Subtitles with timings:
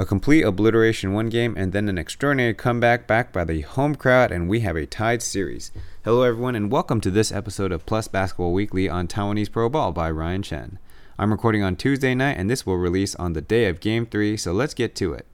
[0.00, 4.32] A complete obliteration one game, and then an extraordinary comeback backed by the home crowd,
[4.32, 5.72] and we have a tied series.
[6.06, 9.92] Hello, everyone, and welcome to this episode of Plus Basketball Weekly on Taiwanese Pro Ball
[9.92, 10.78] by Ryan Chen.
[11.18, 14.38] I'm recording on Tuesday night, and this will release on the day of Game 3,
[14.38, 15.26] so let's get to it.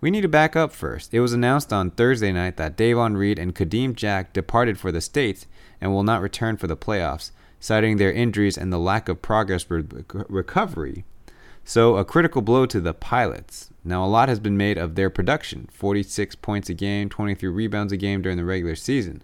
[0.00, 1.12] We need to back up first.
[1.12, 5.00] It was announced on Thursday night that Davon Reed and Kadeem Jack departed for the
[5.00, 5.48] States
[5.80, 9.68] and will not return for the playoffs, citing their injuries and the lack of progress
[9.68, 11.04] with recovery.
[11.64, 13.70] So, a critical blow to the Pilots.
[13.84, 17.92] Now, a lot has been made of their production 46 points a game, 23 rebounds
[17.92, 19.22] a game during the regular season.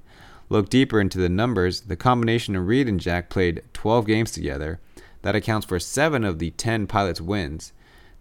[0.48, 4.80] Look deeper into the numbers, the combination of Reed and Jack played 12 games together.
[5.22, 7.72] That accounts for 7 of the 10 Pilots' wins.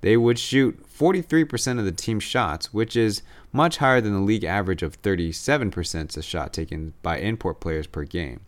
[0.01, 4.43] They would shoot 43% of the team's shots, which is much higher than the league
[4.43, 8.41] average of 37% of shot taken by import players per game.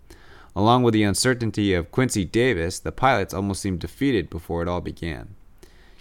[0.56, 4.82] Along with the uncertainty of Quincy Davis, the Pilots almost seemed defeated before it all
[4.82, 5.36] began.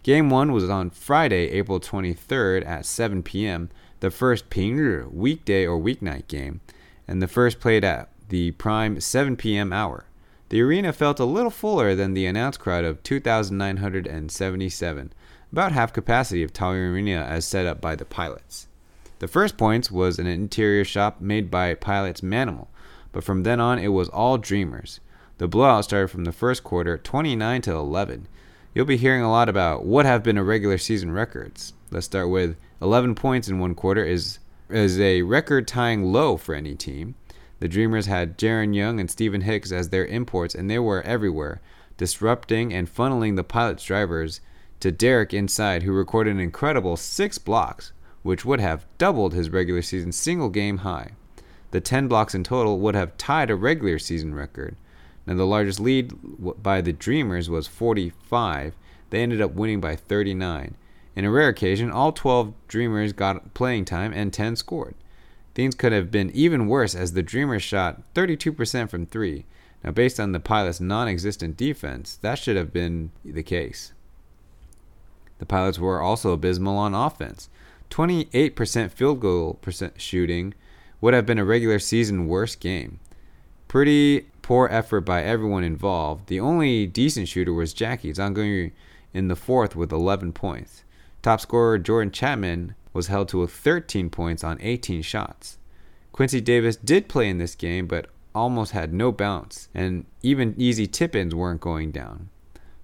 [0.06, 5.80] Game 1 was on Friday, April 23rd at 7 p.m., the first Pingri weekday or
[5.80, 6.60] weeknight game,
[7.08, 9.72] and the first played at the prime 7 p.m.
[9.72, 10.04] hour.
[10.50, 15.12] The arena felt a little fuller than the announced crowd of 2,977,
[15.50, 18.68] about half capacity of Taoyuan Arena as set up by the pilots.
[19.18, 22.68] The first points was an interior shop made by pilots Manimal,
[23.10, 25.00] but from then on it was all dreamers.
[25.38, 28.28] The blowout started from the first quarter 29 to 11
[28.76, 31.72] You'll be hearing a lot about what have been a regular season records.
[31.90, 34.38] Let's start with 11 points in one quarter is
[34.68, 37.14] is a record tying low for any team.
[37.58, 41.62] The Dreamers had Jaren Young and Stephen Hicks as their imports, and they were everywhere,
[41.96, 44.42] disrupting and funneling the Pilots drivers
[44.80, 49.80] to Derek inside, who recorded an incredible six blocks, which would have doubled his regular
[49.80, 51.12] season single game high.
[51.70, 54.76] The 10 blocks in total would have tied a regular season record.
[55.26, 56.12] Now, the largest lead
[56.62, 58.74] by the Dreamers was 45.
[59.10, 60.76] They ended up winning by 39.
[61.16, 64.94] In a rare occasion, all 12 Dreamers got playing time and 10 scored.
[65.54, 69.46] Things could have been even worse as the Dreamers shot 32% from 3.
[69.82, 73.92] Now, based on the Pilots' non existent defense, that should have been the case.
[75.38, 77.48] The Pilots were also abysmal on offense.
[77.90, 79.58] 28% field goal
[79.96, 80.54] shooting
[81.00, 82.98] would have been a regular season worst game.
[83.68, 86.28] Pretty poor effort by everyone involved.
[86.28, 88.70] The only decent shooter was Jackie Zhang
[89.12, 90.84] in the fourth with 11 points.
[91.20, 95.58] Top scorer Jordan Chapman was held to 13 points on 18 shots.
[96.12, 100.86] Quincy Davis did play in this game, but almost had no bounce, and even easy
[100.86, 102.28] tip ins weren't going down.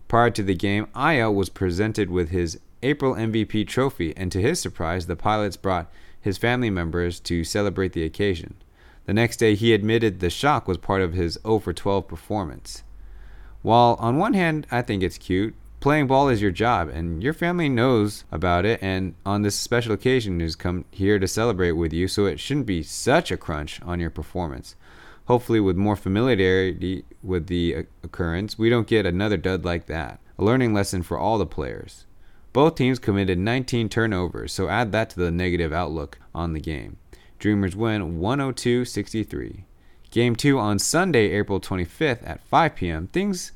[0.09, 4.59] Prior to the game, Aya was presented with his April MVP trophy, and to his
[4.59, 8.57] surprise, the Pilots brought his family members to celebrate the occasion.
[9.07, 12.85] The next day, he admitted the shock was part of his 0 for 12 performance.
[13.63, 17.33] While on one hand, I think it's cute, playing ball is your job, and your
[17.33, 21.93] family knows about it, and on this special occasion has come here to celebrate with
[21.93, 24.77] you, so it shouldn't be such a crunch on your performance.
[25.27, 30.21] Hopefully, with more familiarity with the occurrence, we don't get another dud like that.
[30.39, 32.07] A learning lesson for all the players.
[32.53, 36.99] Both teams committed 19 turnovers, so add that to the negative outlook on the game.
[37.43, 39.65] Dreamers win 102 63.
[40.13, 43.09] Game 2 on Sunday, April 25th at 5 p.m.
[43.09, 43.51] Things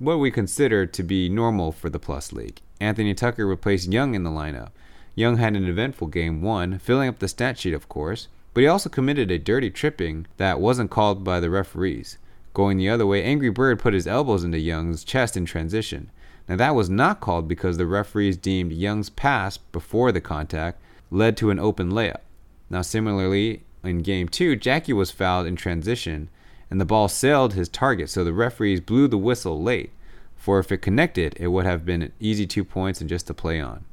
[0.00, 2.60] what we consider to be normal for the Plus League.
[2.80, 4.70] Anthony Tucker replaced Young in the lineup.
[5.14, 8.66] Young had an eventful game 1, filling up the stat sheet, of course, but he
[8.66, 12.18] also committed a dirty tripping that wasn't called by the referees.
[12.54, 16.10] Going the other way, Angry Bird put his elbows into Young's chest in transition.
[16.48, 20.82] Now, that was not called because the referees deemed Young's pass before the contact
[21.12, 22.22] led to an open layup.
[22.70, 26.28] Now, similarly, in game two, Jackie was fouled in transition,
[26.70, 29.92] and the ball sailed his target, so the referees blew the whistle late.
[30.36, 33.34] For if it connected, it would have been an easy two points and just to
[33.34, 33.84] play on.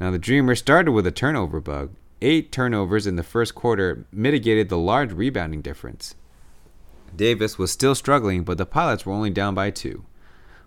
[0.00, 1.90] Now, the Dreamers started with a turnover bug.
[2.20, 6.14] Eight turnovers in the first quarter mitigated the large rebounding difference.
[7.14, 10.04] Davis was still struggling, but the Pilots were only down by two.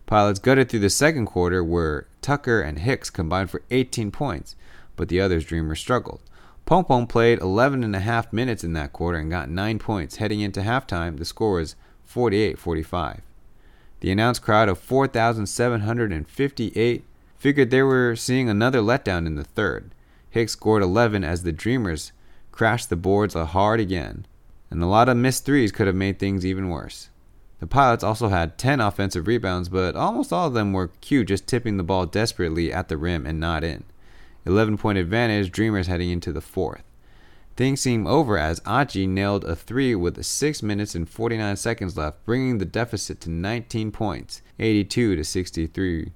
[0.06, 4.56] Pilots gutted through the second quarter, where Tucker and Hicks combined for 18 points,
[4.95, 6.22] but the others Dreamers struggled.
[6.69, 10.18] Pong played 11 and a half minutes in that quarter and got 9 points.
[10.18, 13.21] Heading into halftime, the score was 48 45.
[14.01, 17.04] The announced crowd of 4,758
[17.39, 19.95] figured they were seeing another letdown in the third.
[20.30, 22.12] Hicks scored 11 as the Dreamers
[22.51, 24.27] crashed the boards hard again,
[24.69, 27.10] and a lot of missed threes could have made things even worse.
[27.62, 31.48] The Pilots also had 10 offensive rebounds, but almost all of them were Q just
[31.48, 33.86] tipping the ball desperately at the rim and not in.
[34.45, 36.83] 11 point advantage, Dreamers heading into the fourth.
[37.56, 42.24] Things seem over as Aji nailed a three with 6 minutes and 49 seconds left,
[42.25, 46.13] bringing the deficit to 19 points, 82 to 63.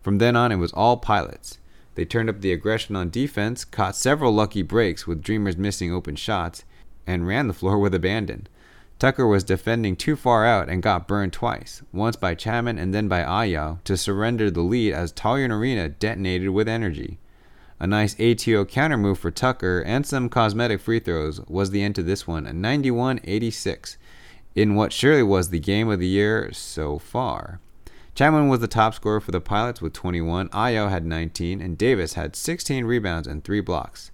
[0.00, 1.58] From then on, it was all pilots.
[1.96, 6.16] They turned up the aggression on defense, caught several lucky breaks with Dreamers missing open
[6.16, 6.64] shots,
[7.06, 8.46] and ran the floor with abandon.
[8.98, 13.08] Tucker was defending too far out and got burned twice, once by Chapman and then
[13.08, 17.18] by Ayao, to surrender the lead as Taoyuan Arena detonated with energy.
[17.78, 21.94] A nice ATO counter move for Tucker and some cosmetic free throws was the end
[21.96, 23.98] to this one, 91 86,
[24.54, 27.60] in what surely was the game of the year so far.
[28.14, 32.14] Chapman was the top scorer for the Pilots with 21, Ayo had 19, and Davis
[32.14, 34.10] had 16 rebounds and 3 blocks.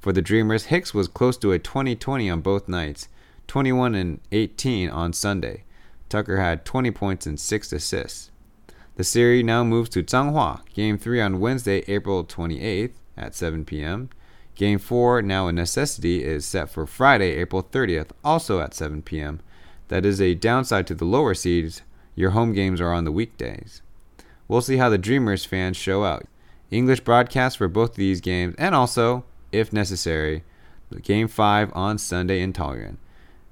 [0.00, 3.08] For the Dreamers, Hicks was close to a 20 20 on both nights,
[3.46, 5.64] 21 and 18 on Sunday.
[6.08, 8.30] Tucker had 20 points and 6 assists.
[8.96, 14.10] The series now moves to Changhua, Game 3 on Wednesday, April 28th at 7 p.m.
[14.54, 19.40] Game 4, now a necessity, is set for Friday, April 30th, also at 7 p.m.
[19.88, 21.82] That is a downside to the lower seeds
[22.14, 23.82] your home games are on the weekdays.
[24.48, 26.26] We'll see how the Dreamers fans show out.
[26.70, 30.44] English broadcast for both of these games, and also, if necessary,
[31.02, 32.96] Game 5 on Sunday in Taoyuan.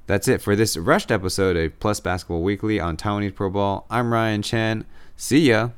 [0.07, 3.87] That's it for this rushed episode of Plus Basketball Weekly on Taiwanese Pro Ball.
[3.89, 4.85] I'm Ryan Chen.
[5.17, 5.71] See ya!